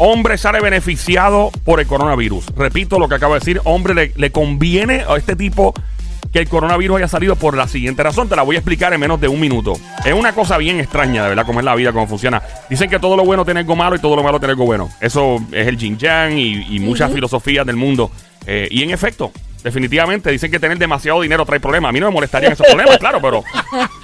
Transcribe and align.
hombre 0.00 0.38
sale 0.38 0.60
beneficiado 0.60 1.50
por 1.62 1.78
el 1.78 1.86
coronavirus. 1.86 2.46
Repito 2.56 2.98
lo 2.98 3.08
que 3.08 3.16
acabo 3.16 3.34
de 3.34 3.40
decir, 3.40 3.60
hombre 3.64 3.94
le, 3.94 4.12
le 4.16 4.32
conviene 4.32 5.04
a 5.06 5.16
este 5.16 5.36
tipo 5.36 5.74
que 6.32 6.38
el 6.38 6.48
coronavirus 6.48 6.98
haya 6.98 7.08
salido 7.08 7.36
por 7.36 7.54
la 7.54 7.68
siguiente 7.68 8.02
razón. 8.02 8.28
Te 8.28 8.34
la 8.34 8.42
voy 8.42 8.56
a 8.56 8.60
explicar 8.60 8.94
en 8.94 9.00
menos 9.00 9.20
de 9.20 9.28
un 9.28 9.38
minuto. 9.38 9.74
Es 10.04 10.14
una 10.14 10.32
cosa 10.32 10.56
bien 10.56 10.80
extraña, 10.80 11.22
de 11.22 11.28
verdad, 11.28 11.44
cómo 11.44 11.60
es 11.60 11.64
la 11.66 11.74
vida, 11.74 11.92
cómo 11.92 12.06
funciona. 12.06 12.42
Dicen 12.70 12.88
que 12.88 12.98
todo 12.98 13.14
lo 13.14 13.24
bueno 13.24 13.44
tiene 13.44 13.60
algo 13.60 13.76
malo 13.76 13.94
y 13.94 13.98
todo 13.98 14.16
lo 14.16 14.22
malo 14.22 14.40
tiene 14.40 14.52
algo 14.52 14.64
bueno. 14.64 14.88
Eso 15.00 15.36
es 15.52 15.66
el 15.66 15.76
yin 15.76 15.98
yang 15.98 16.38
y, 16.38 16.76
y 16.76 16.80
muchas 16.80 17.12
filosofías 17.12 17.66
del 17.66 17.76
mundo. 17.76 18.10
Eh, 18.46 18.68
y 18.70 18.82
en 18.82 18.90
efecto, 18.90 19.32
definitivamente 19.62 20.30
dicen 20.30 20.50
que 20.50 20.58
tener 20.58 20.78
demasiado 20.78 21.20
dinero 21.20 21.44
trae 21.44 21.60
problemas. 21.60 21.90
A 21.90 21.92
mí 21.92 22.00
no 22.00 22.06
me 22.06 22.12
molestarían 22.12 22.52
esos 22.52 22.66
problemas, 22.66 22.98
claro, 22.98 23.20
pero 23.20 23.44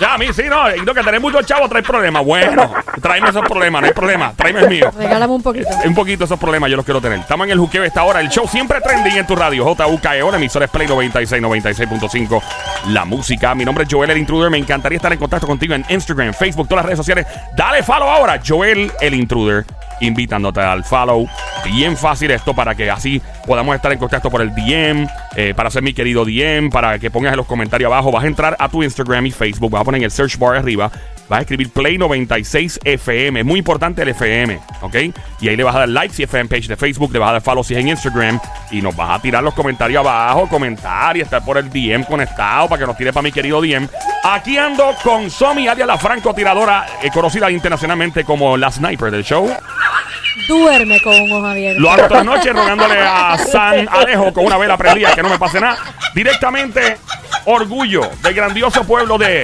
ya 0.00 0.14
a 0.14 0.18
mí 0.18 0.26
sí, 0.34 0.44
no. 0.48 0.74
Y 0.74 0.80
no, 0.80 0.94
que 0.94 1.02
tener 1.02 1.20
mucho 1.20 1.42
chavo 1.42 1.68
trae 1.68 1.82
problemas. 1.82 2.24
Bueno, 2.24 2.72
tráeme 3.00 3.30
esos 3.30 3.46
problemas, 3.46 3.82
no 3.82 3.86
hay 3.88 3.92
problema. 3.92 4.32
Tráeme 4.36 4.60
el 4.60 4.68
mío. 4.68 4.90
Regálame 4.96 5.32
un 5.32 5.42
poquito. 5.42 5.68
Un 5.84 5.94
poquito 5.94 6.24
esos 6.24 6.38
problemas 6.38 6.70
yo 6.70 6.76
los 6.76 6.84
quiero 6.84 7.00
tener. 7.00 7.20
Estamos 7.20 7.46
en 7.46 7.52
el 7.52 7.58
juqueo 7.58 7.84
esta 7.84 8.02
hora. 8.02 8.20
El 8.20 8.28
show 8.28 8.46
siempre 8.46 8.80
trending 8.80 9.16
en 9.16 9.26
tu 9.26 9.36
radio. 9.36 9.64
JUKEO, 9.64 10.30
la 10.30 10.36
emisora 10.36 10.64
es 10.66 10.70
Play 10.70 10.86
96, 10.86 11.42
96.5. 11.42 12.42
La 12.88 13.04
música. 13.04 13.54
Mi 13.54 13.64
nombre 13.64 13.84
es 13.84 13.92
Joel 13.92 14.10
el 14.10 14.18
Intruder. 14.18 14.50
Me 14.50 14.58
encantaría 14.58 14.96
estar 14.96 15.12
en 15.12 15.18
contacto 15.18 15.46
contigo 15.46 15.74
en 15.74 15.84
Instagram, 15.88 16.32
Facebook, 16.32 16.68
todas 16.68 16.84
las 16.84 16.86
redes 16.86 16.98
sociales. 16.98 17.26
Dale 17.56 17.82
follow 17.82 18.08
ahora. 18.08 18.40
Joel 18.44 18.92
el 19.00 19.14
Intruder. 19.14 19.64
Invitándote 20.00 20.60
al 20.60 20.84
follow. 20.84 21.26
Bien 21.64 21.96
fácil 21.96 22.30
esto 22.30 22.54
para 22.54 22.74
que 22.74 22.90
así 22.90 23.20
podamos 23.46 23.74
estar 23.74 23.92
en 23.92 23.98
contacto 23.98 24.30
por 24.30 24.42
el 24.42 24.54
DM. 24.54 25.06
eh, 25.36 25.52
para 25.54 25.70
ser 25.70 25.82
mi 25.82 25.92
querido 25.92 26.24
DM. 26.24 26.70
Para 26.70 26.98
que 26.98 27.10
pongas 27.10 27.32
en 27.32 27.38
los 27.38 27.46
comentarios 27.46 27.90
abajo. 27.90 28.10
Vas 28.10 28.24
a 28.24 28.26
entrar 28.26 28.56
a 28.58 28.68
tu 28.68 28.82
Instagram 28.82 29.26
y 29.26 29.30
Facebook. 29.30 29.70
Vas 29.70 29.82
a 29.82 29.84
poner 29.84 30.02
el 30.02 30.10
search 30.10 30.38
bar 30.38 30.56
arriba. 30.56 30.90
Vas 31.28 31.38
a 31.38 31.42
escribir 31.42 31.70
Play 31.70 31.98
96 31.98 32.80
FM. 32.84 33.40
Es 33.40 33.46
muy 33.46 33.58
importante 33.58 34.02
el 34.02 34.08
FM, 34.10 34.60
¿ok? 34.80 34.94
Y 35.40 35.48
ahí 35.48 35.56
le 35.56 35.64
vas 35.64 35.74
a 35.74 35.80
dar 35.80 35.88
like 35.88 36.14
si 36.14 36.22
es 36.22 36.30
fanpage 36.30 36.68
de 36.68 36.76
Facebook, 36.76 37.12
le 37.12 37.18
vas 37.18 37.30
a 37.30 37.32
dar 37.32 37.42
follow 37.42 37.64
si 37.64 37.74
es 37.74 37.80
en 37.80 37.88
Instagram. 37.88 38.38
Y 38.70 38.80
nos 38.80 38.94
vas 38.94 39.10
a 39.10 39.20
tirar 39.20 39.42
los 39.42 39.52
comentarios 39.54 40.00
abajo, 40.00 40.48
comentar 40.48 41.16
y 41.16 41.22
estar 41.22 41.44
por 41.44 41.58
el 41.58 41.68
DM 41.68 42.04
conectado 42.04 42.68
para 42.68 42.80
que 42.80 42.86
nos 42.86 42.96
tire 42.96 43.12
para 43.12 43.22
mi 43.24 43.32
querido 43.32 43.60
DM. 43.60 43.88
Aquí 44.22 44.56
ando 44.56 44.94
con 45.02 45.28
Somi, 45.30 45.66
alias 45.66 45.88
la 45.88 45.98
francotiradora, 45.98 46.86
eh, 47.02 47.10
conocida 47.12 47.50
internacionalmente 47.50 48.22
como 48.24 48.56
la 48.56 48.70
sniper 48.70 49.10
del 49.10 49.24
show. 49.24 49.50
Duerme 50.48 51.00
con 51.00 51.20
un 51.20 51.32
ojo 51.32 51.46
abierto. 51.46 51.80
Lo 51.80 51.90
hago 51.90 52.08
todas 52.08 52.24
las 52.24 52.36
noches 52.36 52.54
rogándole 52.54 53.00
a 53.00 53.36
San 53.38 53.88
Alejo 53.88 54.32
con 54.32 54.44
una 54.44 54.58
vela 54.58 54.76
prendida 54.76 55.12
que 55.14 55.22
no 55.22 55.28
me 55.28 55.38
pase 55.38 55.60
nada. 55.60 55.78
Directamente, 56.14 56.98
orgullo 57.46 58.08
del 58.22 58.34
grandioso 58.34 58.84
pueblo 58.84 59.18
de 59.18 59.42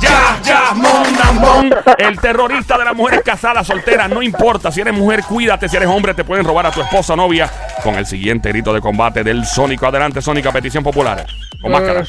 Ya, 0.00 0.38
ya, 0.42 0.72
Mon, 0.74 1.70
El 1.98 2.18
terrorista 2.18 2.76
de 2.78 2.84
las 2.84 2.94
mujeres 2.94 3.22
casadas, 3.24 3.66
solteras. 3.66 4.08
No 4.08 4.22
importa 4.22 4.72
si 4.72 4.80
eres 4.80 4.94
mujer, 4.94 5.22
cuídate. 5.24 5.68
Si 5.68 5.76
eres 5.76 5.88
hombre, 5.88 6.14
te 6.14 6.24
pueden 6.24 6.44
robar 6.44 6.66
a 6.66 6.70
tu 6.70 6.80
esposa 6.80 7.12
o 7.12 7.16
novia. 7.16 7.50
Con 7.82 7.94
el 7.94 8.06
siguiente 8.06 8.48
grito 8.48 8.72
de 8.72 8.80
combate 8.80 9.22
del 9.22 9.44
Sónico. 9.44 9.86
Adelante, 9.86 10.22
Sónica, 10.22 10.50
petición 10.52 10.82
popular. 10.82 11.26
Con 11.60 11.72
máscara. 11.72 12.04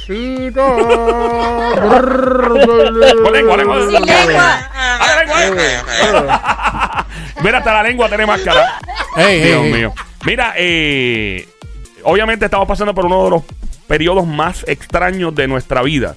Con 3.23 3.33
lengua, 3.33 3.57
lengua. 3.57 3.77
Sin 3.89 4.05
lengua. 4.05 4.59
Mira, 7.43 7.59
hasta 7.59 7.73
la 7.73 7.83
lengua 7.83 8.07
tiene 8.07 8.25
máscara. 8.25 8.79
Ey, 9.15 9.41
Dios 9.41 9.63
ey. 9.65 9.71
mío. 9.73 9.93
Mira, 10.25 10.53
eh, 10.57 11.47
obviamente 12.03 12.45
estamos 12.45 12.67
pasando 12.67 12.93
por 12.93 13.05
uno 13.05 13.23
de 13.25 13.29
los 13.31 13.43
periodos 13.87 14.25
más 14.25 14.63
extraños 14.67 15.33
de 15.35 15.47
nuestra 15.47 15.81
vida. 15.83 16.15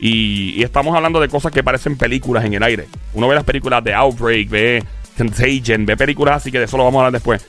Y, 0.00 0.54
y 0.56 0.62
estamos 0.64 0.96
hablando 0.96 1.20
de 1.20 1.28
cosas 1.28 1.52
que 1.52 1.62
parecen 1.62 1.96
películas 1.96 2.44
en 2.44 2.54
el 2.54 2.62
aire. 2.62 2.88
Uno 3.14 3.28
ve 3.28 3.34
las 3.36 3.44
películas 3.44 3.84
de 3.84 3.94
Outbreak, 3.94 4.48
ve 4.48 4.84
Contagion, 5.16 5.86
ve 5.86 5.96
películas 5.96 6.36
así 6.38 6.50
que 6.50 6.58
de 6.58 6.64
eso 6.64 6.76
lo 6.76 6.84
vamos 6.84 6.98
a 6.98 7.06
hablar 7.06 7.12
después. 7.12 7.46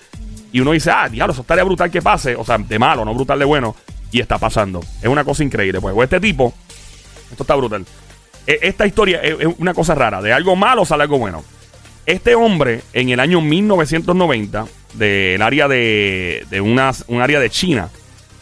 Y 0.52 0.60
uno 0.60 0.72
dice, 0.72 0.92
ah, 0.92 1.10
diablo, 1.10 1.32
eso 1.34 1.42
estaría 1.42 1.64
brutal 1.64 1.90
que 1.90 2.02
pase. 2.02 2.36
O 2.36 2.46
sea, 2.46 2.60
de 2.60 2.78
malo, 2.78 3.04
no 3.06 3.14
brutal 3.16 3.40
de 3.40 3.46
bueno. 3.46 3.76
Y 4.12 4.20
está 4.20 4.38
pasando. 4.38 4.82
Es 5.02 5.08
una 5.08 5.24
cosa 5.24 5.44
increíble. 5.44 5.81
Pues 5.81 5.96
este 6.03 6.20
tipo, 6.20 6.53
esto 7.31 7.42
está 7.44 7.56
brutal. 7.56 7.84
E- 8.46 8.59
Esta 8.62 8.86
historia 8.86 9.20
es 9.24 9.38
es 9.40 9.47
una 9.58 9.74
cosa 9.74 9.96
rara. 9.96 10.22
De 10.22 10.31
algo 10.31 10.56
malo 10.56 10.86
sale 10.86 11.02
algo 11.03 11.18
bueno. 11.18 11.44
Este 12.06 12.36
hombre, 12.36 12.81
en 12.94 13.09
el 13.09 13.19
año 13.19 13.40
1990, 13.41 14.66
del 14.94 15.41
área 15.41 15.68
de, 15.68 16.46
de 16.50 16.62
una, 16.62 16.91
un 17.08 17.22
área 17.22 17.40
de 17.40 17.50
China, 17.50 17.90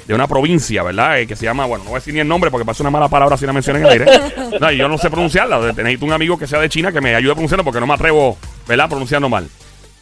de 0.07 0.15
una 0.15 0.27
provincia, 0.27 0.83
¿verdad? 0.83 1.19
Eh, 1.19 1.27
que 1.27 1.35
se 1.35 1.45
llama, 1.45 1.65
bueno, 1.65 1.83
no 1.83 1.91
voy 1.91 1.97
a 1.97 1.99
decir 1.99 2.13
ni 2.13 2.19
el 2.19 2.27
nombre 2.27 2.49
porque 2.49 2.65
parece 2.65 2.83
una 2.83 2.89
mala 2.89 3.07
palabra 3.07 3.37
si 3.37 3.45
la 3.45 3.53
menciono 3.53 3.79
en 3.79 3.85
el 3.85 3.91
aire. 3.91 4.05
No, 4.59 4.71
y 4.71 4.77
yo 4.77 4.87
no 4.87 4.97
sé 4.97 5.09
pronunciarla. 5.09 5.59
Necesito 5.73 6.05
un 6.05 6.11
amigo 6.11 6.37
que 6.37 6.45
sea 6.45 6.59
de 6.59 6.69
China 6.69 6.91
que 6.91 7.01
me 7.01 7.15
ayude 7.15 7.31
a 7.31 7.35
pronunciarlo 7.35 7.63
porque 7.63 7.79
no 7.79 7.87
me 7.87 7.93
atrevo, 7.93 8.37
¿verdad? 8.67 8.89
Pronunciando 8.89 9.29
mal. 9.29 9.47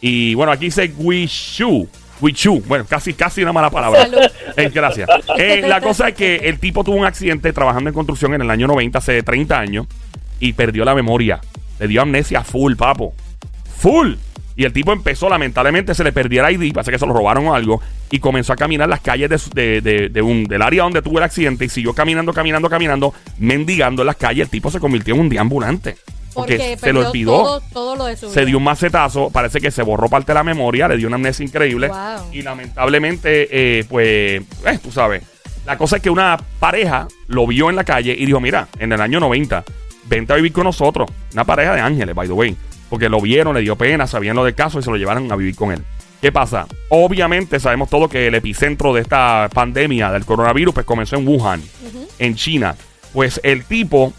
Y 0.00 0.34
bueno, 0.34 0.52
aquí 0.52 0.66
dice 0.66 0.88
Guishu. 0.88 1.88
Guichu. 2.20 2.62
Bueno, 2.66 2.84
casi, 2.88 3.14
casi 3.14 3.42
una 3.42 3.52
mala 3.52 3.70
palabra. 3.70 4.08
Eh, 4.56 4.70
gracias. 4.72 5.08
Eh, 5.38 5.62
la 5.66 5.80
cosa 5.80 6.08
es 6.08 6.14
que 6.14 6.36
el 6.36 6.58
tipo 6.58 6.84
tuvo 6.84 6.96
un 6.96 7.06
accidente 7.06 7.52
trabajando 7.52 7.88
en 7.88 7.94
construcción 7.94 8.34
en 8.34 8.42
el 8.42 8.50
año 8.50 8.66
90, 8.66 8.98
hace 8.98 9.22
30 9.22 9.58
años, 9.58 9.86
y 10.38 10.52
perdió 10.52 10.84
la 10.84 10.94
memoria. 10.94 11.40
Le 11.78 11.88
dio 11.88 12.02
amnesia 12.02 12.42
full, 12.42 12.74
papo. 12.74 13.14
Full. 13.80 14.14
Y 14.56 14.64
el 14.64 14.72
tipo 14.74 14.92
empezó, 14.92 15.28
lamentablemente, 15.30 15.94
se 15.94 16.04
le 16.04 16.12
perdió 16.12 16.46
el 16.46 16.60
ID, 16.62 16.74
parece 16.74 16.90
que 16.90 16.98
se 16.98 17.06
lo 17.06 17.14
robaron 17.14 17.46
o 17.46 17.54
algo, 17.54 17.80
y 18.10 18.18
comenzó 18.18 18.52
a 18.52 18.56
caminar 18.56 18.88
las 18.90 19.00
calles 19.00 19.30
de, 19.30 19.38
de- 19.54 19.80
de- 19.80 20.08
de 20.10 20.22
un, 20.22 20.44
del 20.44 20.60
área 20.60 20.82
donde 20.82 21.00
tuvo 21.00 21.16
el 21.18 21.24
accidente 21.24 21.64
y 21.64 21.68
siguió 21.70 21.94
caminando, 21.94 22.32
caminando, 22.34 22.68
caminando, 22.68 23.14
mendigando 23.38 24.02
en 24.02 24.06
las 24.06 24.16
calles. 24.16 24.44
El 24.44 24.50
tipo 24.50 24.70
se 24.70 24.78
convirtió 24.78 25.14
en 25.14 25.20
un 25.20 25.28
deambulante. 25.30 25.96
Porque, 26.34 26.56
Porque 26.58 26.76
se 26.76 26.92
lo 26.92 27.08
olvidó 27.08 27.32
Todo, 27.42 27.60
todo 27.72 27.96
lo 27.96 28.04
de 28.04 28.16
su 28.16 28.30
se 28.30 28.44
dio 28.44 28.58
un 28.58 28.62
macetazo, 28.64 29.30
parece 29.30 29.60
que 29.60 29.70
se 29.72 29.82
borró 29.82 30.08
parte 30.08 30.30
de 30.30 30.34
la 30.34 30.44
memoria, 30.44 30.86
le 30.86 30.96
dio 30.96 31.06
una 31.08 31.16
amnesia 31.16 31.44
increíble. 31.44 31.88
Wow. 31.88 32.32
Y 32.32 32.42
lamentablemente, 32.42 33.48
eh, 33.50 33.84
pues, 33.88 34.42
eh, 34.66 34.78
tú 34.82 34.92
sabes, 34.92 35.22
la 35.66 35.76
cosa 35.76 35.96
es 35.96 36.02
que 36.02 36.10
una 36.10 36.36
pareja 36.58 37.08
lo 37.28 37.46
vio 37.46 37.68
en 37.70 37.76
la 37.76 37.84
calle 37.84 38.14
y 38.16 38.26
dijo, 38.26 38.40
mira, 38.40 38.68
en 38.78 38.92
el 38.92 39.00
año 39.00 39.20
90, 39.20 39.64
vente 40.04 40.32
a 40.32 40.36
vivir 40.36 40.52
con 40.52 40.64
nosotros. 40.64 41.10
Una 41.32 41.44
pareja 41.44 41.74
de 41.74 41.80
ángeles, 41.80 42.14
by 42.14 42.26
the 42.28 42.32
way. 42.32 42.56
Porque 42.90 43.08
lo 43.08 43.20
vieron, 43.20 43.54
le 43.54 43.62
dio 43.62 43.76
pena, 43.76 44.06
sabían 44.06 44.36
lo 44.36 44.44
del 44.44 44.54
caso 44.54 44.78
y 44.78 44.82
se 44.82 44.90
lo 44.90 44.96
llevaron 44.96 45.30
a 45.32 45.36
vivir 45.36 45.54
con 45.54 45.72
él. 45.72 45.82
¿Qué 46.20 46.32
pasa? 46.32 46.66
Obviamente 46.90 47.58
sabemos 47.58 47.88
todo 47.88 48.08
que 48.08 48.26
el 48.26 48.34
epicentro 48.34 48.92
de 48.92 49.00
esta 49.00 49.48
pandemia 49.54 50.10
del 50.10 50.26
coronavirus 50.26 50.74
pues 50.74 50.86
comenzó 50.86 51.16
en 51.16 51.26
Wuhan, 51.26 51.62
en 52.18 52.34
China. 52.34 52.76
Pues 53.14 53.40
el 53.42 53.64
tipo 53.64 54.12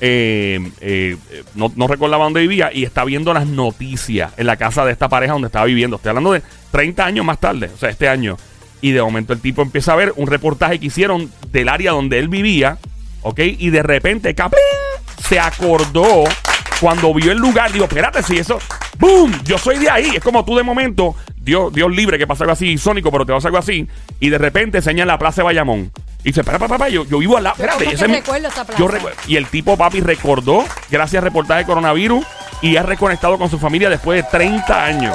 eh, 0.00 0.60
eh, 0.80 1.16
eh, 1.30 1.44
no, 1.54 1.72
no 1.76 1.86
recordaba 1.86 2.24
dónde 2.24 2.42
vivía 2.42 2.70
y 2.74 2.84
está 2.84 3.04
viendo 3.04 3.32
las 3.32 3.46
noticias 3.46 4.32
en 4.36 4.46
la 4.46 4.56
casa 4.56 4.84
de 4.84 4.92
esta 4.92 5.08
pareja 5.08 5.32
donde 5.32 5.46
estaba 5.46 5.64
viviendo. 5.64 5.96
Estoy 5.96 6.10
hablando 6.10 6.32
de 6.32 6.42
30 6.72 7.06
años 7.06 7.24
más 7.24 7.38
tarde, 7.38 7.70
o 7.72 7.78
sea, 7.78 7.88
este 7.88 8.08
año. 8.08 8.36
Y 8.82 8.90
de 8.90 9.00
momento 9.00 9.32
el 9.32 9.40
tipo 9.40 9.62
empieza 9.62 9.94
a 9.94 9.96
ver 9.96 10.12
un 10.16 10.26
reportaje 10.26 10.78
que 10.78 10.86
hicieron 10.86 11.32
del 11.50 11.70
área 11.70 11.92
donde 11.92 12.18
él 12.18 12.28
vivía, 12.28 12.76
¿ok? 13.22 13.40
Y 13.40 13.70
de 13.70 13.82
repente, 13.82 14.34
¡capín! 14.34 14.58
se 15.26 15.38
acordó 15.38 16.24
cuando 16.80 17.12
vio 17.14 17.32
el 17.32 17.38
lugar. 17.38 17.72
Digo, 17.72 17.84
espérate, 17.86 18.22
si 18.22 18.38
eso, 18.38 18.58
¡boom! 18.98 19.32
Yo 19.44 19.58
soy 19.58 19.78
de 19.78 19.90
ahí. 19.90 20.12
Es 20.16 20.22
como 20.22 20.44
tú 20.44 20.56
de 20.56 20.62
momento, 20.62 21.14
Dios, 21.36 21.72
Dios 21.72 21.90
libre 21.90 22.18
que 22.18 22.26
pasa 22.26 22.44
algo 22.44 22.52
así, 22.52 22.76
sónico, 22.78 23.10
pero 23.10 23.24
te 23.26 23.32
pasa 23.32 23.48
algo 23.48 23.58
así. 23.58 23.86
Y 24.20 24.28
de 24.30 24.38
repente 24.38 24.78
enseña 24.78 25.04
la 25.04 25.18
plaza 25.18 25.42
de 25.42 25.44
Bayamón. 25.44 25.90
Y 26.20 26.28
dice, 26.28 26.40
espera, 26.40 26.58
papá, 26.58 26.88
yo, 26.88 27.04
yo 27.06 27.18
vivo 27.18 27.36
al 27.36 27.44
lado. 27.44 27.56
Espérate, 27.56 27.92
ese 27.94 28.08
mi- 28.08 28.14
recuerdo 28.14 28.48
esa 28.48 28.64
plaza. 28.64 28.78
yo 28.80 28.88
recuerdo. 28.88 29.18
Y 29.26 29.36
el 29.36 29.46
tipo, 29.46 29.76
papi, 29.76 30.00
recordó, 30.00 30.64
gracias 30.90 31.20
al 31.20 31.24
reportaje 31.24 31.60
de 31.60 31.66
coronavirus, 31.66 32.24
y 32.62 32.76
ha 32.76 32.82
reconectado 32.82 33.36
con 33.36 33.50
su 33.50 33.58
familia 33.58 33.90
después 33.90 34.22
de 34.24 34.30
30 34.30 34.84
años. 34.84 35.14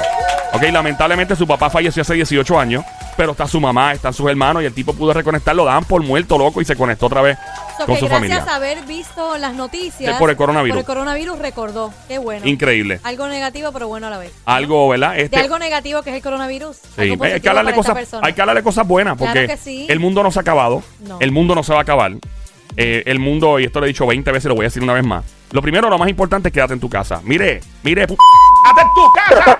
Ok, 0.52 0.62
lamentablemente 0.70 1.34
su 1.34 1.46
papá 1.48 1.68
falleció 1.68 2.02
hace 2.02 2.14
18 2.14 2.60
años, 2.60 2.84
pero 3.16 3.32
está 3.32 3.46
su 3.46 3.60
mamá, 3.60 3.92
están 3.92 4.12
sus 4.12 4.28
hermanos, 4.30 4.62
y 4.62 4.66
el 4.66 4.72
tipo 4.74 4.92
pudo 4.92 5.12
reconectar, 5.12 5.54
lo 5.54 5.64
daban 5.64 5.84
por 5.84 6.02
muerto, 6.02 6.38
loco, 6.38 6.60
y 6.60 6.64
se 6.64 6.76
conectó 6.76 7.06
otra 7.06 7.22
vez 7.22 7.38
So 7.78 7.86
con 7.86 7.94
que 7.94 8.00
su 8.00 8.06
gracias 8.08 8.30
familia. 8.30 8.52
a 8.52 8.56
haber 8.56 8.82
visto 8.86 9.38
las 9.38 9.54
noticias 9.54 10.12
De 10.14 10.18
por 10.18 10.28
el 10.30 10.36
coronavirus. 10.36 10.74
por 10.76 10.80
el 10.80 10.86
coronavirus 10.86 11.38
recordó. 11.38 11.92
Qué 12.08 12.18
bueno. 12.18 12.46
Increíble. 12.46 13.00
Algo 13.04 13.26
negativo, 13.28 13.72
pero 13.72 13.88
bueno 13.88 14.06
a 14.08 14.10
la 14.10 14.18
vez. 14.18 14.32
Algo, 14.44 14.88
¿verdad? 14.88 15.14
De 15.14 15.22
Este, 15.22 15.38
algo 15.38 15.58
negativo 15.58 16.02
que 16.02 16.10
es 16.10 16.16
el 16.16 16.22
coronavirus. 16.22 16.76
Sí, 16.76 17.10
algo 17.10 17.24
hay 17.24 17.40
que, 17.40 17.48
hablarle 17.48 17.72
cosas, 17.72 18.14
hay 18.22 18.32
que 18.34 18.40
hablarle 18.40 18.62
cosas 18.62 18.86
buenas 18.86 19.16
porque 19.16 19.32
Claro 19.32 19.48
que 19.48 19.56
sí. 19.56 19.86
el 19.88 19.98
mundo 20.00 20.22
no 20.22 20.30
se 20.30 20.38
ha 20.38 20.42
acabado. 20.42 20.82
No. 21.00 21.18
El 21.20 21.32
mundo 21.32 21.54
no 21.54 21.62
se 21.62 21.72
va 21.72 21.78
a 21.78 21.82
acabar. 21.82 22.12
Eh, 22.76 23.02
el 23.06 23.18
mundo, 23.18 23.58
y 23.58 23.64
esto 23.64 23.80
lo 23.80 23.86
he 23.86 23.88
dicho 23.88 24.06
20 24.06 24.30
veces, 24.30 24.48
lo 24.48 24.54
voy 24.54 24.64
a 24.64 24.68
decir 24.68 24.82
una 24.82 24.92
vez 24.94 25.04
más. 25.04 25.24
Lo 25.52 25.60
primero, 25.60 25.90
lo 25.90 25.98
más 25.98 26.08
importante 26.08 26.48
es 26.48 26.52
quédate 26.54 26.74
en 26.74 26.80
tu 26.80 26.88
casa. 26.88 27.20
Mire, 27.24 27.60
mire, 27.82 28.06
¡quédate 28.06 28.80
en 28.82 28.88
tu 28.94 29.12
casa! 29.12 29.58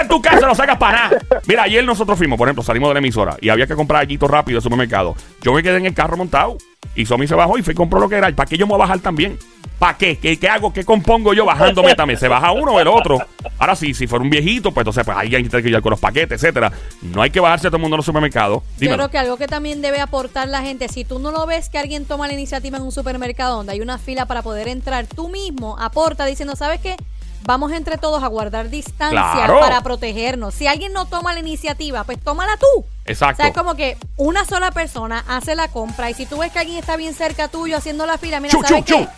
¡Quédate 0.00 0.02
en 0.02 0.08
tu 0.08 0.22
casa! 0.22 0.46
No 0.46 0.54
sacas 0.54 0.78
para 0.78 1.08
nada. 1.08 1.18
Mira, 1.46 1.62
ayer 1.64 1.84
nosotros 1.84 2.16
fuimos, 2.16 2.38
por 2.38 2.48
ejemplo, 2.48 2.62
salimos 2.62 2.90
de 2.90 2.94
la 2.94 2.98
emisora 2.98 3.36
y 3.40 3.48
había 3.48 3.66
que 3.66 3.74
comprar 3.74 4.02
allí 4.02 4.16
rápido 4.16 4.56
del 4.56 4.62
supermercado. 4.62 5.14
Yo 5.42 5.52
me 5.52 5.62
quedé 5.62 5.76
en 5.76 5.86
el 5.86 5.94
carro 5.94 6.16
montado 6.16 6.56
y 6.94 7.06
Somi 7.06 7.26
se 7.26 7.34
bajó 7.34 7.58
y 7.58 7.62
fue 7.62 7.72
y 7.72 7.76
compró 7.76 8.00
lo 8.00 8.08
que 8.08 8.16
era. 8.16 8.28
¿Y 8.28 8.32
para 8.32 8.48
qué 8.48 8.56
yo 8.56 8.66
me 8.66 8.72
voy 8.72 8.80
a 8.80 8.84
bajar 8.84 9.00
también? 9.00 9.38
¿Para 9.78 9.96
qué? 9.96 10.18
¿Qué, 10.18 10.38
qué 10.38 10.48
hago? 10.48 10.72
¿Qué 10.74 10.84
compongo 10.84 11.32
yo 11.32 11.46
bajándome 11.46 11.94
también? 11.94 12.18
¿Se 12.18 12.28
baja 12.28 12.52
uno 12.52 12.72
o 12.72 12.80
el 12.80 12.88
otro? 12.88 13.18
Ahora 13.58 13.74
sí, 13.74 13.94
si 13.94 14.06
fuera 14.06 14.22
un 14.22 14.28
viejito, 14.28 14.72
pues 14.72 14.82
entonces 14.82 15.04
pues 15.04 15.16
alguien 15.16 15.48
tiene 15.48 15.62
que 15.62 15.70
ir 15.70 15.80
con 15.80 15.90
los 15.90 16.00
paquetes, 16.00 16.42
etcétera. 16.42 16.70
No 17.00 17.22
hay 17.22 17.30
que 17.30 17.40
bajarse 17.40 17.68
todo 17.68 17.76
el 17.76 17.82
mundo 17.82 17.96
en 17.96 17.98
los 17.98 18.06
supermercados. 18.06 18.62
Yo 18.78 18.92
creo 18.92 19.08
que 19.08 19.16
algo 19.16 19.38
que 19.38 19.46
también 19.46 19.80
debe 19.80 20.00
aportar 20.00 20.48
la 20.48 20.60
gente, 20.60 20.88
si 20.88 21.04
tú 21.04 21.18
no 21.18 21.30
lo 21.30 21.46
ves 21.46 21.70
que 21.70 21.78
alguien 21.78 22.04
toma 22.04 22.26
la 22.26 22.34
iniciativa 22.34 22.76
en 22.76 22.82
un 22.82 22.92
supermercado 22.92 23.56
donde 23.56 23.72
hay 23.72 23.80
una 23.80 23.96
fila 23.96 24.26
para 24.26 24.42
poder 24.42 24.68
entrar, 24.68 25.06
tú 25.06 25.30
mismo 25.30 25.78
aporta 25.78 26.26
diciendo, 26.26 26.56
¿sabes 26.56 26.80
qué? 26.80 26.96
Vamos 27.42 27.72
entre 27.72 27.98
todos 27.98 28.22
a 28.22 28.26
guardar 28.26 28.68
distancia 28.70 29.10
Claro. 29.32 29.60
para 29.60 29.80
protegernos. 29.82 30.54
Si 30.54 30.66
alguien 30.66 30.92
no 30.92 31.06
toma 31.06 31.32
la 31.32 31.40
iniciativa, 31.40 32.04
pues 32.04 32.18
tómala 32.22 32.56
tú. 32.56 32.84
Exacto. 33.04 33.34
O 33.34 33.36
sea, 33.36 33.48
es 33.48 33.54
como 33.54 33.74
que 33.74 33.96
una 34.16 34.44
sola 34.44 34.70
persona 34.70 35.24
hace 35.28 35.54
la 35.54 35.68
compra 35.68 36.10
y 36.10 36.14
si 36.14 36.26
tú 36.26 36.38
ves 36.38 36.52
que 36.52 36.58
alguien 36.60 36.78
está 36.78 36.96
bien 36.96 37.14
cerca 37.14 37.48
tuyo 37.48 37.76
haciendo 37.76 38.06
la 38.06 38.18
fila, 38.18 38.40
mira, 38.40 38.52
Chu, 38.52 38.62
¿sabes 38.62 38.84
chu, 38.84 38.96
qué? 38.98 39.08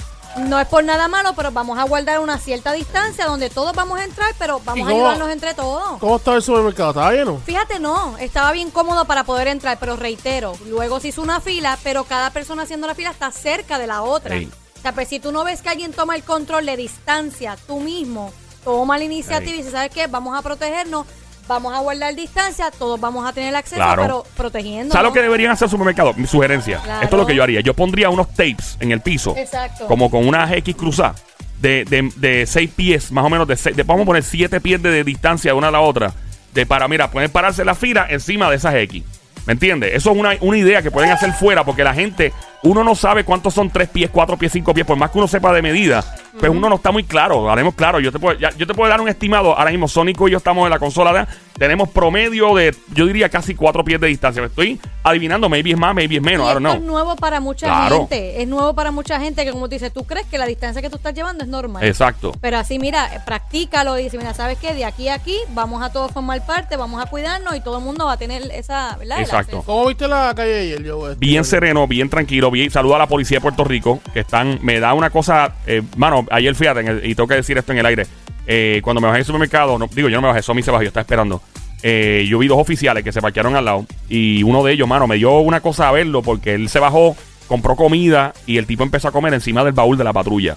No 0.46 0.58
es 0.58 0.66
por 0.66 0.82
nada 0.82 1.08
malo, 1.08 1.34
pero 1.36 1.50
vamos 1.52 1.78
a 1.78 1.82
guardar 1.84 2.18
una 2.18 2.38
cierta 2.38 2.72
distancia 2.72 3.26
donde 3.26 3.50
todos 3.50 3.74
vamos 3.74 4.00
a 4.00 4.04
entrar, 4.04 4.30
pero 4.38 4.62
¿Y 4.62 4.66
vamos 4.66 4.88
a 4.88 4.90
ayudarnos 4.90 5.28
entre 5.28 5.52
todos. 5.52 5.98
¿Cómo 5.98 6.16
está 6.16 6.34
el 6.34 6.42
supermercado? 6.42 6.88
¿Estaba 6.90 7.12
lleno? 7.12 7.38
Fíjate, 7.44 7.78
no, 7.80 8.16
estaba 8.16 8.50
bien 8.52 8.70
cómodo 8.70 9.04
para 9.04 9.24
poder 9.24 9.48
entrar, 9.48 9.76
pero 9.78 9.94
reitero, 9.96 10.54
luego 10.68 11.00
se 11.00 11.08
hizo 11.08 11.20
una 11.20 11.40
fila, 11.40 11.78
pero 11.84 12.04
cada 12.04 12.30
persona 12.30 12.62
haciendo 12.62 12.86
la 12.86 12.94
fila 12.94 13.10
está 13.10 13.30
cerca 13.30 13.78
de 13.78 13.86
la 13.86 14.00
otra. 14.00 14.36
Ey. 14.36 14.50
O 14.82 14.84
sea, 14.84 14.92
pues 14.92 15.08
si 15.08 15.20
tú 15.20 15.30
no 15.30 15.44
ves 15.44 15.62
que 15.62 15.68
alguien 15.68 15.92
toma 15.92 16.16
el 16.16 16.22
control 16.24 16.66
de 16.66 16.76
distancia, 16.76 17.56
tú 17.68 17.78
mismo 17.80 18.32
toma 18.64 18.98
la 18.98 19.04
iniciativa 19.04 19.52
y 19.52 19.58
dices, 19.58 19.70
¿sabes 19.72 19.90
qué? 19.92 20.08
Vamos 20.08 20.36
a 20.36 20.42
protegernos, 20.42 21.06
vamos 21.46 21.72
a 21.72 21.78
guardar 21.78 22.14
distancia, 22.16 22.68
todos 22.76 23.00
vamos 23.00 23.24
a 23.28 23.32
tener 23.32 23.54
acceso, 23.54 23.76
Claro. 23.76 24.02
pero 24.02 24.24
protegiendo. 24.36 24.92
¿Sabes 24.92 25.08
lo 25.08 25.12
que 25.12 25.22
deberían 25.22 25.52
hacer 25.52 25.68
supermercados? 25.68 26.16
Mi 26.16 26.26
sugerencia. 26.26 26.80
Claro. 26.82 27.02
Esto 27.04 27.16
es 27.16 27.20
lo 27.20 27.26
que 27.26 27.34
yo 27.36 27.44
haría. 27.44 27.60
Yo 27.60 27.74
pondría 27.74 28.10
unos 28.10 28.28
tapes 28.34 28.76
en 28.80 28.90
el 28.90 29.00
piso. 29.00 29.36
Exacto. 29.36 29.86
Como 29.86 30.10
con 30.10 30.26
unas 30.26 30.50
X 30.52 30.74
cruzadas. 30.74 31.22
De, 31.60 31.84
de, 31.84 32.10
de 32.16 32.44
seis 32.46 32.68
pies, 32.74 33.12
más 33.12 33.24
o 33.24 33.30
menos. 33.30 33.46
De, 33.46 33.56
seis- 33.56 33.76
de- 33.76 33.84
vamos 33.84 34.02
a 34.02 34.06
poner 34.06 34.24
siete 34.24 34.60
pies 34.60 34.82
de, 34.82 34.90
de 34.90 35.04
distancia 35.04 35.54
una 35.54 35.68
a 35.68 35.70
la 35.70 35.80
otra. 35.80 36.12
De 36.52 36.66
para, 36.66 36.88
mira, 36.88 37.08
pueden 37.08 37.30
pararse 37.30 37.64
la 37.64 37.76
fila 37.76 38.08
encima 38.10 38.50
de 38.50 38.56
esas 38.56 38.74
X. 38.74 39.04
¿Me 39.46 39.52
entiendes? 39.52 39.92
Eso 39.94 40.10
es 40.10 40.16
una, 40.16 40.32
una 40.40 40.58
idea 40.58 40.82
que 40.82 40.90
pueden 40.90 41.10
hacer 41.12 41.32
fuera 41.34 41.64
porque 41.64 41.84
la 41.84 41.94
gente, 41.94 42.32
uno 42.64 42.84
no 42.84 42.94
sabe 42.94 43.24
cuántos 43.24 43.54
son 43.54 43.70
tres 43.70 43.88
pies, 43.88 44.10
cuatro 44.10 44.36
pies, 44.36 44.52
cinco 44.52 44.72
pies, 44.72 44.86
por 44.86 44.96
más 44.96 45.10
que 45.10 45.18
uno 45.18 45.26
sepa 45.28 45.52
de 45.52 45.62
medida, 45.62 46.04
pues 46.38 46.50
uno 46.50 46.68
no 46.68 46.76
está 46.76 46.90
muy 46.92 47.04
claro. 47.04 47.50
Haremos 47.50 47.74
claro. 47.74 48.00
Yo 48.00 48.12
te, 48.12 48.18
puedo, 48.18 48.38
ya- 48.38 48.50
yo 48.56 48.66
te 48.66 48.74
puedo 48.74 48.88
dar 48.88 49.00
un 49.00 49.08
estimado. 49.08 49.56
Ahora 49.56 49.70
mismo, 49.70 49.88
Sónico 49.88 50.28
y 50.28 50.30
yo 50.32 50.38
estamos 50.38 50.64
en 50.64 50.70
la 50.70 50.78
consola. 50.78 51.26
tenemos 51.58 51.90
promedio 51.90 52.54
de, 52.54 52.74
yo 52.94 53.06
diría, 53.06 53.28
casi 53.28 53.54
cuatro 53.54 53.84
pies 53.84 54.00
de 54.00 54.06
distancia. 54.08 54.40
Me 54.42 54.48
estoy 54.48 54.80
adivinando, 55.02 55.48
maybe 55.48 55.70
es 55.72 55.76
más, 55.78 55.94
maybe 55.94 56.16
es 56.16 56.22
menos. 56.22 56.46
Y 56.46 56.50
I 56.50 56.54
don't 56.54 56.66
esto 56.66 56.78
know. 56.78 56.82
es 56.82 56.90
nuevo 56.90 57.16
para 57.16 57.40
mucha 57.40 57.66
Claro. 57.66 57.98
gente. 57.98 58.40
Es 58.42 58.48
nuevo 58.48 58.74
para 58.74 58.90
mucha 58.90 59.20
gente 59.20 59.44
que, 59.44 59.52
como 59.52 59.66
tú 59.68 59.74
dices, 59.74 59.92
tú 59.92 60.04
crees 60.04 60.26
que 60.26 60.38
la 60.38 60.46
distancia 60.46 60.80
que 60.80 60.88
tú 60.90 60.96
estás 60.96 61.14
llevando 61.14 61.44
es 61.44 61.50
normal. 61.50 61.84
Exacto. 61.84 62.32
Pero 62.40 62.56
así, 62.58 62.78
mira, 62.78 63.22
practícalo 63.26 63.98
y 63.98 64.04
dice, 64.04 64.16
mira, 64.18 64.34
¿sabes 64.34 64.58
qué? 64.58 64.72
De 64.74 64.84
aquí 64.84 65.08
a 65.08 65.14
aquí 65.14 65.36
vamos 65.50 65.82
a 65.82 65.92
todos 65.92 66.10
formar 66.12 66.44
parte, 66.46 66.76
vamos 66.76 67.02
a 67.02 67.06
cuidarnos 67.06 67.54
y 67.54 67.60
todo 67.60 67.78
el 67.78 67.84
mundo 67.84 68.06
va 68.06 68.12
a 68.12 68.16
tener 68.16 68.42
esa, 68.52 68.96
¿verdad? 68.96 69.20
Exacto. 69.20 69.62
¿Cómo 69.66 69.86
viste 69.86 70.08
la 70.08 70.32
calle 70.34 70.60
ayer, 70.60 70.82
yo? 70.82 71.10
Este, 71.10 71.18
bien 71.20 71.44
sereno, 71.44 71.86
bien 71.86 72.08
tranquilo, 72.08 72.50
Saludo 72.70 72.96
a 72.96 72.98
la 72.98 73.06
policía 73.06 73.38
de 73.38 73.40
Puerto 73.42 73.64
Rico, 73.64 74.00
que 74.12 74.20
están, 74.20 74.58
me 74.62 74.80
da 74.80 74.94
una 74.94 75.10
cosa, 75.10 75.54
eh, 75.66 75.82
mano, 75.96 76.26
ayer 76.30 76.54
fíjate, 76.54 77.06
y 77.08 77.14
tengo 77.14 77.26
que 77.28 77.34
decir 77.36 77.56
esto 77.58 77.72
en 77.72 77.78
el 77.78 77.86
aire, 77.86 78.06
eh, 78.46 78.80
cuando 78.82 79.00
me 79.00 79.06
bajé 79.06 79.18
del 79.18 79.26
supermercado, 79.26 79.78
no, 79.78 79.86
digo, 79.92 80.08
yo 80.08 80.16
no 80.16 80.22
me 80.22 80.28
bajé, 80.28 80.42
Somi 80.42 80.62
se 80.62 80.70
bajó, 80.70 80.82
yo 80.82 80.88
estaba 80.88 81.02
esperando. 81.02 81.40
Eh, 81.84 82.26
yo 82.28 82.38
vi 82.38 82.46
dos 82.46 82.58
oficiales 82.60 83.02
que 83.02 83.10
se 83.10 83.20
parquearon 83.20 83.56
al 83.56 83.64
lado 83.64 83.86
y 84.08 84.42
uno 84.44 84.62
de 84.62 84.72
ellos, 84.72 84.86
mano, 84.86 85.06
me 85.08 85.16
dio 85.16 85.38
una 85.40 85.60
cosa 85.60 85.88
a 85.88 85.92
verlo 85.92 86.22
porque 86.22 86.54
él 86.54 86.68
se 86.68 86.78
bajó, 86.78 87.16
compró 87.48 87.74
comida 87.74 88.32
y 88.46 88.58
el 88.58 88.66
tipo 88.66 88.84
empezó 88.84 89.08
a 89.08 89.12
comer 89.12 89.34
encima 89.34 89.64
del 89.64 89.72
baúl 89.72 89.98
de 89.98 90.04
la 90.04 90.12
patrulla. 90.12 90.56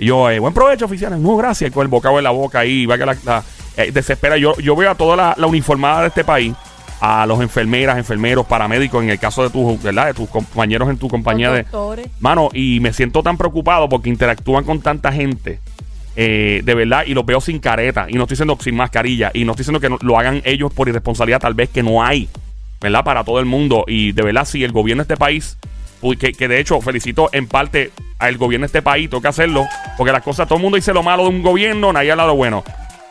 Y 0.00 0.06
yo, 0.06 0.28
eh, 0.30 0.40
buen 0.40 0.52
provecho, 0.52 0.86
oficiales. 0.86 1.20
No, 1.20 1.36
gracias. 1.36 1.70
Con 1.70 1.82
el 1.82 1.88
bocado 1.88 2.18
en 2.18 2.24
la 2.24 2.30
boca 2.30 2.58
ahí, 2.58 2.84
va 2.86 2.98
que 2.98 3.06
la, 3.06 3.16
la- 3.24 3.44
eh, 3.76 3.92
desespera. 3.92 4.36
Yo, 4.36 4.56
yo 4.58 4.74
veo 4.74 4.90
a 4.90 4.94
toda 4.96 5.14
la, 5.16 5.34
la 5.38 5.46
uniformada 5.46 6.02
de 6.02 6.08
este 6.08 6.24
país, 6.24 6.52
a 7.06 7.26
los 7.26 7.40
enfermeras, 7.42 7.98
enfermeros, 7.98 8.46
paramédicos, 8.46 9.02
en 9.02 9.10
el 9.10 9.18
caso 9.18 9.42
de 9.42 9.50
tus, 9.50 9.82
¿verdad? 9.82 10.06
De 10.06 10.14
tus 10.14 10.28
compañeros 10.30 10.88
en 10.88 10.96
tu 10.96 11.08
compañía 11.08 11.48
Los 11.48 11.56
de. 11.56 11.62
doctores. 11.64 12.06
Mano, 12.20 12.48
y 12.54 12.80
me 12.80 12.94
siento 12.94 13.22
tan 13.22 13.36
preocupado 13.36 13.88
porque 13.90 14.08
interactúan 14.08 14.64
con 14.64 14.80
tanta 14.80 15.12
gente. 15.12 15.60
eh, 16.16 16.62
de 16.64 16.74
verdad, 16.76 17.02
y 17.06 17.12
los 17.12 17.26
veo 17.26 17.40
sin 17.40 17.58
careta, 17.58 18.06
y 18.08 18.12
no 18.14 18.22
estoy 18.22 18.36
diciendo 18.36 18.56
sin 18.62 18.76
mascarilla, 18.76 19.32
y 19.34 19.44
no 19.44 19.50
estoy 19.50 19.64
diciendo 19.64 19.80
que 19.80 19.88
no- 19.90 19.98
lo 20.00 20.16
hagan 20.16 20.40
ellos 20.44 20.72
por 20.72 20.88
irresponsabilidad, 20.88 21.40
tal 21.40 21.54
vez 21.54 21.68
que 21.70 21.82
no 21.82 22.04
hay, 22.04 22.28
¿verdad? 22.80 23.02
Para 23.02 23.24
todo 23.24 23.40
el 23.40 23.46
mundo, 23.46 23.84
y 23.88 24.12
de 24.12 24.22
verdad, 24.22 24.44
si 24.44 24.62
el 24.62 24.70
gobierno 24.70 25.02
de 25.02 25.12
este 25.12 25.16
país, 25.18 25.56
que, 26.20 26.32
que 26.32 26.46
de 26.46 26.60
hecho 26.60 26.80
felicito 26.80 27.30
en 27.32 27.48
parte 27.48 27.90
al 28.20 28.36
gobierno 28.36 28.62
de 28.62 28.66
este 28.68 28.80
país, 28.82 29.10
tengo 29.10 29.20
que 29.22 29.26
hacerlo, 29.28 29.66
porque 29.98 30.12
las 30.12 30.22
cosas, 30.22 30.46
todo 30.46 30.58
el 30.58 30.62
mundo 30.62 30.76
dice 30.76 30.92
lo 30.94 31.02
malo 31.02 31.24
de 31.24 31.30
un 31.30 31.42
gobierno, 31.42 31.92
nadie 31.92 32.12
habla 32.12 32.26
lo 32.28 32.36
bueno. 32.36 32.62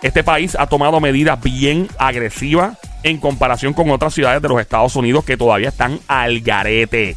Este 0.01 0.23
país 0.23 0.55
ha 0.57 0.67
tomado 0.67 1.01
medidas 1.01 1.41
bien 1.43 1.89
agresivas 1.97 2.77
en 3.03 3.17
comparación 3.17 3.73
con 3.73 3.89
otras 3.91 4.13
ciudades 4.13 4.41
de 4.41 4.49
los 4.49 4.59
Estados 4.59 4.95
Unidos 4.95 5.23
que 5.25 5.37
todavía 5.37 5.69
están 5.69 5.99
al 6.07 6.39
garete, 6.41 7.15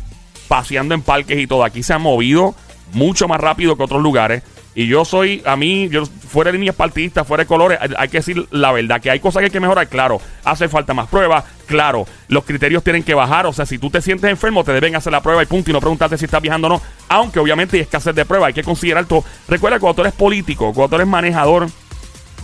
paseando 0.49 0.94
en 0.94 1.03
parques 1.03 1.38
y 1.38 1.47
todo. 1.47 1.65
Aquí 1.65 1.83
se 1.83 1.94
han 1.94 2.03
movido 2.03 2.55
mucho 2.93 3.29
más 3.29 3.41
rápido 3.41 3.77
que 3.77 3.83
otros 3.83 4.03
lugares. 4.03 4.43
Y 4.75 4.88
yo 4.88 5.06
soy, 5.06 5.43
a 5.47 5.56
mí, 5.56 5.88
yo 5.88 6.05
fuera 6.05 6.53
de 6.53 6.59
líneas 6.59 6.77
partidistas, 6.77 7.27
fuera 7.27 7.44
de 7.44 7.49
colores, 7.49 7.79
hay, 7.81 7.88
hay 7.97 8.09
que 8.09 8.19
decir 8.19 8.47
la 8.50 8.73
verdad, 8.73 9.00
que 9.00 9.11
hay 9.11 9.21
cosas 9.21 9.41
que 9.41 9.44
hay 9.47 9.50
que 9.50 9.59
mejorar, 9.59 9.88
claro. 9.88 10.21
Hace 10.44 10.69
falta 10.69 10.93
más 10.93 11.09
pruebas, 11.09 11.44
claro. 11.65 12.06
Los 12.29 12.44
criterios 12.44 12.85
tienen 12.85 13.03
que 13.03 13.15
bajar, 13.15 13.47
o 13.47 13.55
sea, 13.55 13.65
si 13.65 13.79
tú 13.79 13.89
te 13.89 14.03
sientes 14.03 14.31
enfermo, 14.31 14.65
te 14.65 14.73
deben 14.73 14.94
hacer 14.94 15.12
la 15.12 15.23
prueba 15.23 15.43
y 15.43 15.47
punto, 15.47 15.71
y 15.71 15.73
no 15.73 15.81
preguntarte 15.81 16.19
si 16.19 16.27
estás 16.27 16.43
viajando 16.43 16.67
o 16.67 16.71
no. 16.71 16.82
Aunque 17.09 17.39
obviamente 17.39 17.79
hay 17.79 17.85
escasez 17.85 18.15
de 18.15 18.27
pruebas, 18.27 18.49
hay 18.49 18.53
que 18.53 18.65
considerar 18.65 19.06
todo. 19.06 19.25
Recuerda, 19.49 19.81
cuando 19.81 19.94
tú 19.94 20.03
eres 20.03 20.12
político, 20.12 20.75
cuando 20.75 20.91
tú 20.91 20.94
eres 20.97 21.09
manejador 21.09 21.69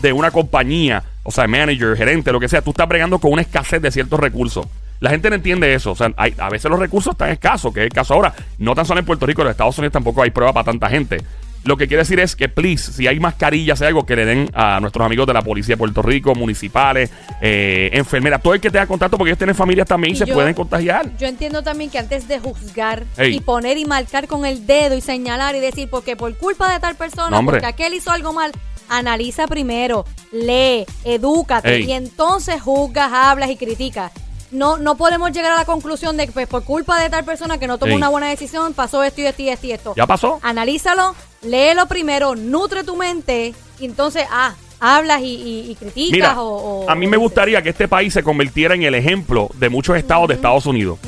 de 0.00 0.12
una 0.14 0.30
compañía, 0.30 1.04
o 1.22 1.30
sea, 1.30 1.46
manager, 1.46 1.96
gerente, 1.96 2.32
lo 2.32 2.40
que 2.40 2.48
sea, 2.48 2.62
tú 2.62 2.70
estás 2.70 2.88
bregando 2.88 3.18
con 3.18 3.32
una 3.32 3.42
escasez 3.42 3.80
de 3.80 3.90
ciertos 3.90 4.18
recursos. 4.18 4.66
La 5.00 5.10
gente 5.10 5.28
no 5.30 5.34
entiende 5.36 5.74
eso. 5.74 5.90
O 5.92 5.96
sea, 5.96 6.12
hay- 6.16 6.34
a 6.38 6.48
veces 6.48 6.70
los 6.70 6.78
recursos 6.78 7.12
están 7.12 7.30
escasos, 7.30 7.72
que 7.74 7.80
es 7.80 7.84
el 7.86 7.92
caso 7.92 8.14
ahora. 8.14 8.32
No 8.58 8.74
tan 8.74 8.86
solo 8.86 9.00
en 9.00 9.06
Puerto 9.06 9.26
Rico, 9.26 9.42
en 9.42 9.46
los 9.46 9.52
Estados 9.52 9.76
Unidos 9.78 9.92
tampoco 9.92 10.22
hay 10.22 10.30
prueba 10.30 10.52
para 10.52 10.64
tanta 10.64 10.88
gente. 10.88 11.18
Lo 11.64 11.76
que 11.76 11.86
quiere 11.86 12.02
decir 12.02 12.18
es 12.18 12.34
que, 12.34 12.48
please, 12.48 12.92
si 12.92 13.06
hay 13.06 13.20
mascarillas, 13.20 13.80
hay 13.82 13.88
algo 13.88 14.04
que 14.04 14.16
le 14.16 14.24
den 14.24 14.50
a 14.52 14.80
nuestros 14.80 15.06
amigos 15.06 15.28
de 15.28 15.32
la 15.32 15.42
Policía 15.42 15.74
de 15.74 15.78
Puerto 15.78 16.02
Rico, 16.02 16.34
municipales, 16.34 17.10
eh, 17.40 17.90
enfermeras, 17.92 18.42
todo 18.42 18.54
el 18.54 18.60
que 18.60 18.68
tenga 18.70 18.86
contacto, 18.86 19.16
porque 19.16 19.30
ellos 19.30 19.38
tienen 19.38 19.54
familias 19.54 19.86
también 19.86 20.12
y, 20.12 20.16
Y 20.16 20.18
se 20.18 20.26
yo- 20.26 20.34
pueden 20.34 20.54
contagiar. 20.54 21.16
Yo 21.18 21.28
entiendo 21.28 21.62
también 21.62 21.88
que 21.90 21.98
antes 22.00 22.26
de 22.26 22.40
juzgar 22.40 23.04
Ey. 23.16 23.36
y 23.36 23.40
poner 23.40 23.78
y 23.78 23.84
marcar 23.84 24.26
con 24.26 24.44
el 24.44 24.66
dedo 24.66 24.96
y 24.96 25.00
señalar 25.00 25.54
y 25.54 25.60
decir, 25.60 25.88
porque 25.88 26.16
por 26.16 26.36
culpa 26.36 26.72
de 26.72 26.80
tal 26.80 26.96
persona, 26.96 27.30
No, 27.40 27.44
porque 27.44 27.64
aquel 27.66 27.94
hizo 27.94 28.10
algo 28.10 28.32
mal, 28.32 28.50
analiza 28.98 29.46
primero, 29.46 30.04
lee, 30.32 30.84
edúcate 31.04 31.74
Ey. 31.76 31.84
y 31.84 31.92
entonces 31.92 32.60
juzgas, 32.60 33.10
hablas 33.12 33.50
y 33.50 33.56
criticas. 33.56 34.12
No, 34.50 34.76
no 34.76 34.96
podemos 34.96 35.32
llegar 35.32 35.52
a 35.52 35.56
la 35.56 35.64
conclusión 35.64 36.16
de 36.18 36.26
que 36.26 36.32
pues, 36.32 36.46
por 36.46 36.62
culpa 36.64 37.00
de 37.00 37.08
tal 37.08 37.24
persona 37.24 37.56
que 37.58 37.66
no 37.66 37.78
tomó 37.78 37.92
Ey. 37.92 37.96
una 37.96 38.10
buena 38.10 38.28
decisión, 38.28 38.74
pasó 38.74 39.02
esto 39.02 39.20
y 39.22 39.26
esto 39.26 39.42
y 39.42 39.48
esto 39.48 39.66
y 39.66 39.72
esto. 39.72 39.94
¿Ya 39.96 40.06
pasó? 40.06 40.38
Analízalo, 40.42 41.14
léelo 41.42 41.86
primero, 41.86 42.34
nutre 42.34 42.84
tu 42.84 42.94
mente 42.96 43.54
y 43.80 43.84
entonces, 43.86 44.26
ah, 44.30 44.54
hablas 44.78 45.20
y, 45.22 45.24
y- 45.26 45.70
y 45.70 45.74
criticas 45.76 46.12
Mira, 46.12 46.42
o, 46.42 46.82
o- 46.84 46.90
a 46.90 46.94
mí 46.94 47.06
me 47.06 47.16
dices. 47.16 47.20
gustaría 47.20 47.62
que 47.62 47.70
este 47.70 47.88
país 47.88 48.12
se 48.12 48.22
convirtiera 48.22 48.74
en 48.74 48.82
el 48.82 48.94
ejemplo 48.94 49.48
de 49.54 49.68
muchos 49.70 49.96
estados 49.96 50.28
de 50.28 50.34
Estados 50.34 50.66
Unidos. 50.66 50.98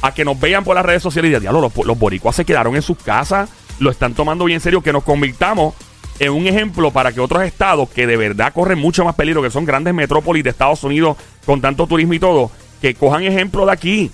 A 0.00 0.14
que 0.14 0.24
nos 0.24 0.38
vean 0.40 0.64
por 0.64 0.74
las 0.76 0.86
redes 0.86 1.02
sociales 1.02 1.26
y 1.26 1.30
digan, 1.30 1.42
diablo, 1.42 1.60
los, 1.60 1.76
los 1.86 1.98
boricuas 1.98 2.34
se 2.36 2.44
quedaron 2.46 2.76
en 2.76 2.82
sus 2.82 2.96
casas, 2.98 3.50
lo 3.78 3.90
están 3.90 4.14
tomando 4.14 4.44
bien 4.46 4.56
en 4.56 4.60
serio, 4.62 4.80
que 4.80 4.92
nos 4.92 5.02
convirtamos 5.02 5.74
en 6.18 6.32
un 6.32 6.46
ejemplo 6.46 6.90
para 6.90 7.12
que 7.12 7.20
otros 7.20 7.42
estados 7.42 7.88
que 7.90 8.06
de 8.06 8.16
verdad 8.16 8.52
corren 8.52 8.78
mucho 8.78 9.04
más 9.04 9.14
peligro, 9.14 9.42
que 9.42 9.50
son 9.50 9.64
grandes 9.64 9.94
metrópolis 9.94 10.44
de 10.44 10.50
Estados 10.50 10.82
Unidos 10.84 11.16
con 11.44 11.60
tanto 11.60 11.86
turismo 11.86 12.14
y 12.14 12.18
todo, 12.18 12.50
que 12.80 12.94
cojan 12.94 13.24
ejemplo 13.24 13.66
de 13.66 13.72
aquí. 13.72 14.10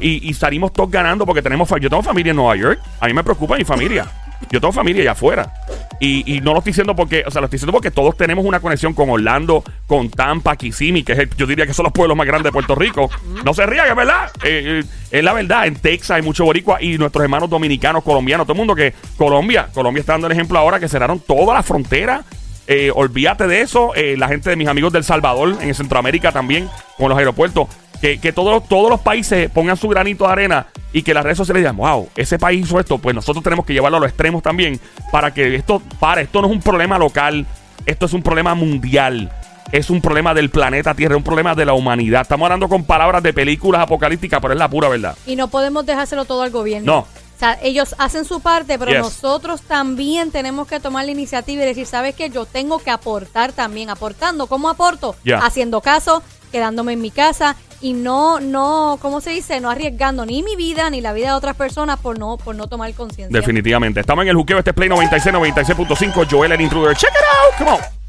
Y, 0.00 0.28
y 0.28 0.34
salimos 0.34 0.72
todos 0.72 0.90
ganando 0.90 1.26
porque 1.26 1.42
tenemos... 1.42 1.68
Yo 1.80 1.90
tengo 1.90 2.02
familia 2.02 2.30
en 2.30 2.36
Nueva 2.36 2.54
York. 2.54 2.80
A 3.00 3.08
mí 3.08 3.12
me 3.14 3.24
preocupa 3.24 3.56
mi 3.56 3.64
familia. 3.64 4.06
Yo 4.50 4.60
tengo 4.60 4.72
familia 4.72 5.02
allá 5.02 5.12
afuera. 5.12 5.52
Y, 6.00 6.36
y 6.36 6.40
no 6.40 6.52
lo 6.52 6.58
estoy 6.58 6.70
diciendo 6.70 6.96
porque, 6.96 7.22
o 7.26 7.30
sea, 7.30 7.40
lo 7.42 7.46
estoy 7.46 7.58
diciendo 7.58 7.72
porque 7.72 7.90
todos 7.90 8.16
tenemos 8.16 8.44
una 8.44 8.58
conexión 8.60 8.94
con 8.94 9.10
Orlando, 9.10 9.62
con 9.86 10.08
Tampa, 10.10 10.56
Kissimmee, 10.56 11.04
que 11.04 11.12
es 11.12 11.18
el- 11.18 11.36
yo 11.36 11.46
diría 11.46 11.66
que 11.66 11.74
son 11.74 11.84
los 11.84 11.92
pueblos 11.92 12.16
más 12.16 12.26
grandes 12.26 12.44
de 12.44 12.52
Puerto 12.52 12.74
Rico. 12.74 13.10
No 13.44 13.52
se 13.52 13.66
rían, 13.66 13.86
es 13.88 13.94
verdad. 13.94 14.30
Eh, 14.42 14.82
eh, 14.82 14.84
es 15.10 15.22
la 15.24 15.34
verdad. 15.34 15.66
En 15.66 15.76
Texas 15.76 16.12
hay 16.12 16.22
mucho 16.22 16.44
boricua 16.44 16.82
y 16.82 16.96
nuestros 16.96 17.22
hermanos 17.22 17.50
dominicanos, 17.50 18.02
colombianos, 18.02 18.46
todo 18.46 18.54
el 18.54 18.58
mundo 18.58 18.74
que 18.74 18.94
Colombia, 19.18 19.68
Colombia 19.74 20.00
está 20.00 20.12
dando 20.12 20.26
el 20.28 20.32
ejemplo 20.32 20.58
ahora 20.58 20.80
que 20.80 20.88
cerraron 20.88 21.20
toda 21.20 21.52
la 21.54 21.62
frontera. 21.62 22.22
Eh, 22.66 22.90
olvídate 22.94 23.46
de 23.46 23.60
eso. 23.60 23.92
La 24.16 24.28
gente 24.28 24.48
de 24.48 24.56
mis 24.56 24.68
amigos 24.68 24.92
del 24.92 25.04
Salvador, 25.04 25.56
en 25.60 25.74
Centroamérica 25.74 26.32
también, 26.32 26.68
con 26.96 27.08
los 27.10 27.18
aeropuertos. 27.18 27.68
Que, 28.00 28.18
que 28.18 28.32
todos, 28.32 28.66
todos 28.66 28.88
los 28.90 29.00
países 29.00 29.50
pongan 29.50 29.76
su 29.76 29.86
granito 29.88 30.24
de 30.26 30.32
arena 30.32 30.66
y 30.92 31.02
que 31.02 31.12
las 31.12 31.22
redes 31.22 31.36
sociales 31.36 31.60
digan, 31.60 31.76
wow, 31.76 32.08
ese 32.16 32.38
país 32.38 32.64
hizo 32.64 32.80
esto, 32.80 32.96
pues 32.98 33.14
nosotros 33.14 33.44
tenemos 33.44 33.66
que 33.66 33.74
llevarlo 33.74 33.98
a 33.98 34.00
los 34.00 34.08
extremos 34.08 34.42
también 34.42 34.80
para 35.12 35.34
que 35.34 35.54
esto 35.54 35.82
pare. 35.98 36.22
Esto 36.22 36.40
no 36.40 36.48
es 36.48 36.52
un 36.54 36.60
problema 36.62 36.98
local, 36.98 37.46
esto 37.84 38.06
es 38.06 38.12
un 38.14 38.22
problema 38.22 38.54
mundial. 38.54 39.30
Es 39.72 39.88
un 39.88 40.00
problema 40.00 40.34
del 40.34 40.50
planeta 40.50 40.94
Tierra, 40.94 41.14
es 41.14 41.18
un 41.18 41.22
problema 41.22 41.54
de 41.54 41.64
la 41.64 41.74
humanidad. 41.74 42.22
Estamos 42.22 42.46
hablando 42.46 42.68
con 42.68 42.82
palabras 42.82 43.22
de 43.22 43.32
películas 43.32 43.82
apocalípticas, 43.82 44.40
pero 44.40 44.52
es 44.54 44.58
la 44.58 44.68
pura 44.68 44.88
verdad. 44.88 45.14
Y 45.26 45.36
no 45.36 45.46
podemos 45.46 45.86
dejárselo 45.86 46.24
todo 46.24 46.42
al 46.42 46.50
gobierno. 46.50 46.92
No. 46.92 46.98
O 47.00 47.38
sea, 47.38 47.56
ellos 47.62 47.94
hacen 47.98 48.24
su 48.24 48.40
parte, 48.40 48.78
pero 48.80 48.90
Yes. 48.90 49.00
nosotros 49.00 49.62
también 49.62 50.32
tenemos 50.32 50.66
que 50.66 50.80
tomar 50.80 51.04
la 51.04 51.12
iniciativa 51.12 51.62
y 51.62 51.66
decir, 51.66 51.86
¿sabes 51.86 52.16
qué? 52.16 52.30
Yo 52.30 52.46
tengo 52.46 52.80
que 52.80 52.90
aportar 52.90 53.52
también. 53.52 53.90
¿Aportando? 53.90 54.46
¿Cómo 54.48 54.68
aporto? 54.68 55.14
Haciendo 55.40 55.80
caso, 55.80 56.22
quedándome 56.50 56.94
en 56.94 57.00
mi 57.00 57.12
casa 57.12 57.54
y 57.80 57.92
no, 57.94 58.40
no, 58.40 58.98
¿cómo 59.00 59.20
se 59.20 59.30
dice? 59.30 59.60
No 59.60 59.70
arriesgando 59.70 60.26
ni 60.26 60.42
mi 60.42 60.56
vida 60.56 60.90
ni 60.90 61.00
la 61.00 61.12
vida 61.12 61.28
de 61.28 61.32
otras 61.32 61.56
personas 61.56 61.98
por 61.98 62.18
no, 62.18 62.36
por 62.36 62.54
no 62.54 62.66
tomar 62.66 62.92
conciencia. 62.94 63.36
Definitivamente. 63.36 64.00
Estamos 64.00 64.22
en 64.24 64.28
el 64.28 64.36
juqueo, 64.36 64.58
este 64.58 64.70
es 64.70 64.76
Play 64.76 64.88
96, 64.88 65.34
96.5. 65.34 66.26
Joel 66.30 66.52
el 66.52 66.60
Intruder. 66.60 66.96
Check 66.96 67.10
it 67.10 67.16
out. 67.16 67.58
Come 67.58 67.70
on. 67.70 67.99